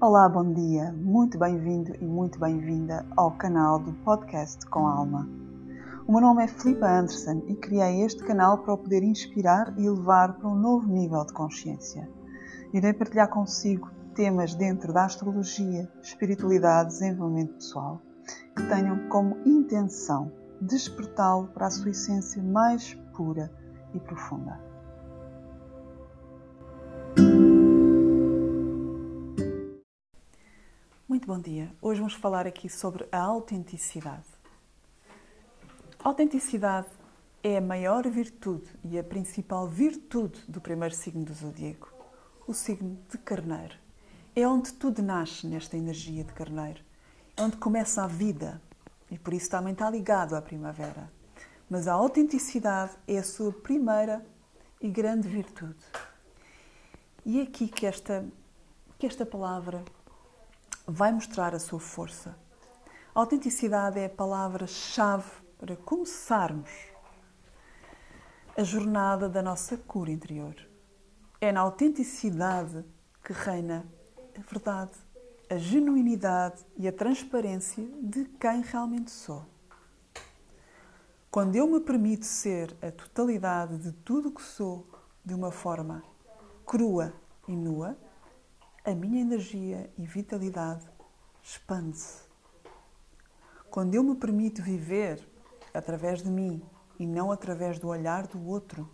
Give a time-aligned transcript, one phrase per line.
[0.00, 5.28] Olá, bom dia, muito bem-vindo e muito bem-vinda ao canal do Podcast com Alma.
[6.06, 9.90] O meu nome é Filipa Anderson e criei este canal para o poder inspirar e
[9.90, 12.08] levar para um novo nível de consciência.
[12.72, 18.00] Irei partilhar consigo temas dentro da astrologia, espiritualidade e desenvolvimento pessoal
[18.56, 20.30] que tenham como intenção
[20.60, 23.50] despertá-lo para a sua essência mais pura
[23.92, 24.67] e profunda.
[31.18, 31.68] Muito bom dia.
[31.82, 34.28] Hoje vamos falar aqui sobre a autenticidade.
[35.98, 36.86] A autenticidade
[37.42, 41.92] é a maior virtude e a principal virtude do primeiro signo do zodíaco,
[42.46, 43.74] o signo de Carneiro.
[44.36, 46.84] É onde tudo nasce nesta energia de Carneiro,
[47.36, 48.62] é onde começa a vida
[49.10, 51.10] e por isso também está ligado à primavera.
[51.68, 54.24] Mas a autenticidade é a sua primeira
[54.80, 55.84] e grande virtude.
[57.26, 58.24] E é aqui que esta,
[58.96, 59.82] que esta palavra
[60.90, 62.34] vai mostrar a sua força.
[63.14, 66.70] A autenticidade é a palavra-chave para começarmos
[68.56, 70.56] a jornada da nossa cura interior.
[71.40, 72.82] É na autenticidade
[73.22, 73.86] que reina
[74.34, 74.92] a verdade,
[75.50, 79.44] a genuinidade e a transparência de quem realmente sou.
[81.30, 84.86] Quando eu me permito ser a totalidade de tudo o que sou
[85.22, 86.02] de uma forma
[86.64, 87.12] crua
[87.46, 87.94] e nua,
[88.88, 90.86] a minha energia e vitalidade
[91.42, 92.22] expande-se.
[93.70, 95.26] Quando eu me permito viver
[95.74, 96.62] através de mim
[96.98, 98.88] e não através do olhar do outro,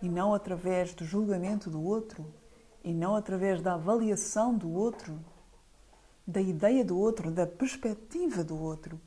[0.00, 2.26] e não através do julgamento do outro,
[2.82, 5.22] e não através da avaliação do outro,
[6.26, 9.00] da ideia do outro, da perspectiva do outro,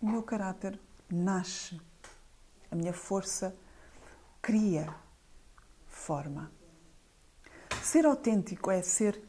[0.00, 1.80] o meu caráter nasce.
[2.70, 3.54] A minha força
[4.40, 4.92] cria
[5.86, 6.50] forma.
[7.82, 9.20] Ser autêntico é ser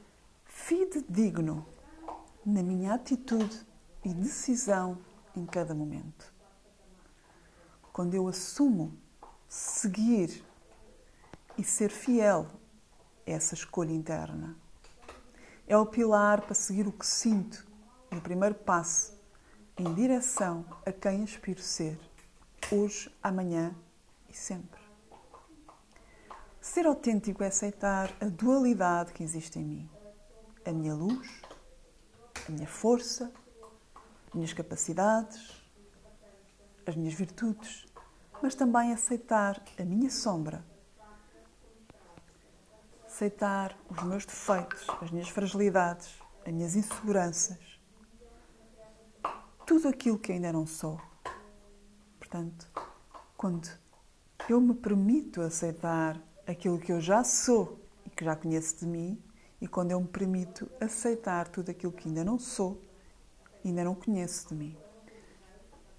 [0.45, 1.65] fidedigno
[2.45, 3.65] na minha atitude
[4.03, 4.97] e decisão
[5.35, 6.31] em cada momento.
[7.93, 8.93] Quando eu assumo
[9.47, 10.43] seguir
[11.57, 12.47] e ser fiel
[13.25, 14.55] a essa escolha interna,
[15.65, 17.65] é o pilar para seguir o que sinto
[18.11, 19.17] e o primeiro passo
[19.77, 21.97] em direção a quem aspiro ser,
[22.71, 23.73] hoje, amanhã
[24.29, 24.80] e sempre.
[26.73, 29.89] Ser autêntico é aceitar a dualidade que existe em mim.
[30.65, 31.41] A minha luz,
[32.47, 33.29] a minha força,
[34.29, 35.61] as minhas capacidades,
[36.87, 37.85] as minhas virtudes,
[38.41, 40.63] mas também aceitar a minha sombra.
[43.05, 47.81] Aceitar os meus defeitos, as minhas fragilidades, as minhas inseguranças.
[49.65, 51.01] Tudo aquilo que ainda não sou.
[52.17, 52.65] Portanto,
[53.35, 53.69] quando
[54.47, 59.21] eu me permito aceitar aquilo que eu já sou e que já conheço de mim,
[59.59, 62.81] e quando eu me permito aceitar tudo aquilo que ainda não sou,
[63.63, 64.77] ainda não conheço de mim.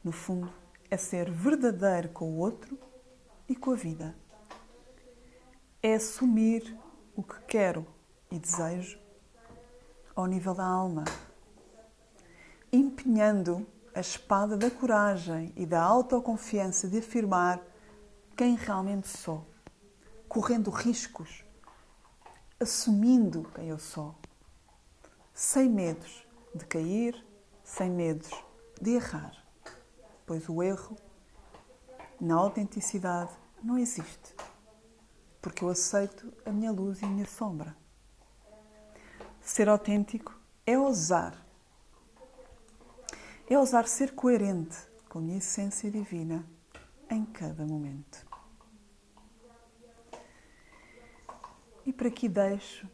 [0.02, 0.52] No fundo,
[0.90, 2.78] é ser verdadeiro com o outro
[3.48, 4.16] e com a vida.
[5.82, 6.76] É assumir
[7.14, 7.86] o que quero
[8.30, 8.98] e desejo
[10.14, 11.04] ao nível da alma,
[12.72, 17.60] empenhando a espada da coragem e da autoconfiança de afirmar
[18.36, 19.51] quem realmente sou
[20.32, 21.44] correndo riscos,
[22.58, 24.14] assumindo quem eu sou,
[25.34, 27.22] sem medos de cair,
[27.62, 28.30] sem medos
[28.80, 29.36] de errar,
[30.24, 30.96] pois o erro
[32.18, 33.30] na autenticidade
[33.62, 34.34] não existe,
[35.42, 37.76] porque eu aceito a minha luz e a minha sombra.
[39.42, 40.34] Ser autêntico
[40.64, 41.44] é ousar.
[43.50, 44.78] É ousar ser coerente
[45.10, 46.42] com a minha essência divina
[47.10, 48.31] em cada momento.
[51.84, 52.88] E por aqui deixo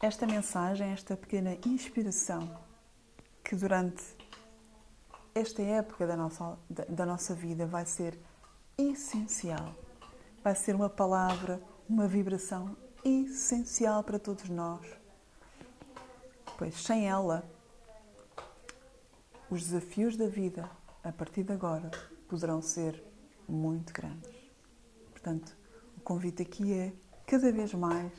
[0.00, 2.58] esta mensagem, esta pequena inspiração
[3.44, 4.02] que durante
[5.34, 8.18] esta época da nossa, da, da nossa vida vai ser
[8.78, 9.74] essencial.
[10.42, 14.86] Vai ser uma palavra, uma vibração essencial para todos nós.
[16.56, 17.44] Pois sem ela,
[19.50, 20.70] os desafios da vida
[21.04, 21.90] a partir de agora
[22.28, 23.02] poderão ser
[23.48, 24.30] muito grandes.
[25.10, 25.54] Portanto,
[25.96, 26.92] o convite aqui é
[27.30, 28.10] cada vez mais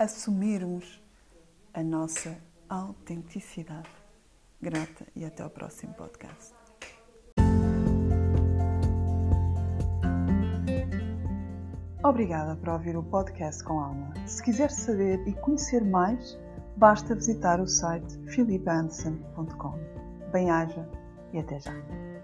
[0.00, 1.00] assumirmos
[1.72, 2.36] a nossa
[2.68, 3.88] autenticidade.
[4.60, 6.52] Grata e até ao próximo podcast.
[12.02, 14.12] Obrigada por ouvir o podcast com Alma.
[14.26, 16.36] Se quiser saber e conhecer mais,
[16.76, 19.78] basta visitar o site philipanderson.com.
[20.32, 20.88] Bem-aja
[21.32, 22.15] e até já.